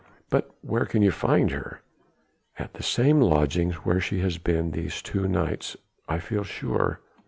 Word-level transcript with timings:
"But 0.31 0.49
where 0.61 0.85
can 0.85 1.03
you 1.03 1.11
find 1.11 1.51
her?" 1.51 1.83
"At 2.57 2.73
the 2.73 2.81
same 2.81 3.21
lodgings 3.21 3.75
where 3.85 4.01
she 4.01 4.21
has 4.21 4.39
been 4.39 4.71
these 4.71 4.99
two 4.99 5.27
nights, 5.27 5.77
I 6.09 6.17
feel 6.17 6.43
sure." 6.43 7.01